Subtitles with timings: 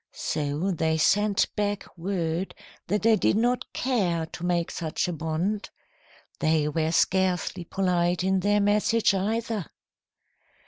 [0.31, 2.55] So they sent back word
[2.87, 5.69] that they did not care to make such a bond.
[6.39, 9.67] They were scarcely polite in their message, either.